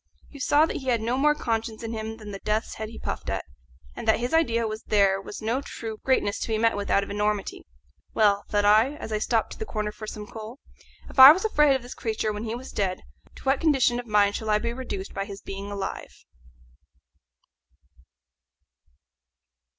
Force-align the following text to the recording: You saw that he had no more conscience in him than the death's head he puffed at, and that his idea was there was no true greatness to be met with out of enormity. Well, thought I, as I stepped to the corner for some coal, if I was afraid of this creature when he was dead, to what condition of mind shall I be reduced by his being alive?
You 0.31 0.39
saw 0.39 0.65
that 0.65 0.77
he 0.77 0.87
had 0.87 0.99
no 0.99 1.15
more 1.15 1.35
conscience 1.35 1.83
in 1.83 1.91
him 1.93 2.17
than 2.17 2.31
the 2.31 2.39
death's 2.39 2.73
head 2.73 2.89
he 2.89 2.97
puffed 2.97 3.29
at, 3.29 3.45
and 3.95 4.07
that 4.07 4.19
his 4.19 4.33
idea 4.33 4.65
was 4.67 4.81
there 4.81 5.21
was 5.21 5.43
no 5.43 5.61
true 5.61 5.97
greatness 6.03 6.39
to 6.39 6.47
be 6.47 6.57
met 6.57 6.75
with 6.75 6.89
out 6.89 7.03
of 7.03 7.11
enormity. 7.11 7.67
Well, 8.15 8.43
thought 8.49 8.65
I, 8.65 8.95
as 8.95 9.11
I 9.11 9.19
stepped 9.19 9.51
to 9.51 9.59
the 9.59 9.65
corner 9.67 9.91
for 9.91 10.07
some 10.07 10.25
coal, 10.25 10.57
if 11.07 11.19
I 11.19 11.31
was 11.31 11.45
afraid 11.45 11.75
of 11.75 11.83
this 11.83 11.93
creature 11.93 12.33
when 12.33 12.45
he 12.45 12.55
was 12.55 12.71
dead, 12.71 13.03
to 13.35 13.43
what 13.43 13.61
condition 13.61 13.99
of 13.99 14.07
mind 14.07 14.35
shall 14.35 14.49
I 14.49 14.57
be 14.57 14.73
reduced 14.73 15.13
by 15.13 15.25
his 15.25 15.39
being 15.39 15.69
alive? 15.69 16.25